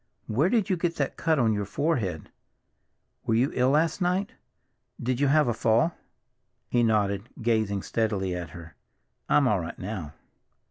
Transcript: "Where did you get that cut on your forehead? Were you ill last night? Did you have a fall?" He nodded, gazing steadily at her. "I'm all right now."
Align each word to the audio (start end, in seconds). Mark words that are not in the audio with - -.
"Where 0.25 0.49
did 0.49 0.67
you 0.67 0.77
get 0.77 0.95
that 0.95 1.15
cut 1.15 1.37
on 1.37 1.53
your 1.53 1.63
forehead? 1.63 2.31
Were 3.27 3.35
you 3.35 3.51
ill 3.53 3.69
last 3.69 4.01
night? 4.01 4.31
Did 4.99 5.19
you 5.19 5.27
have 5.27 5.47
a 5.47 5.53
fall?" 5.53 5.93
He 6.71 6.81
nodded, 6.81 7.29
gazing 7.39 7.83
steadily 7.83 8.33
at 8.33 8.49
her. 8.49 8.73
"I'm 9.29 9.47
all 9.47 9.59
right 9.59 9.77
now." 9.77 10.15